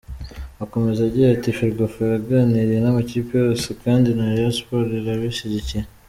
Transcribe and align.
Akomeza 0.63 0.99
agira 1.03 1.27
ati 1.31 1.49
“Ferwafa 1.57 2.01
yaganiriye 2.13 2.79
n’amakipe 2.81 3.33
yose 3.45 3.67
kandi 3.83 4.09
na 4.17 4.25
Rayon 4.31 4.53
Sports 4.57 4.93
irabishyigikiye. 4.99 5.83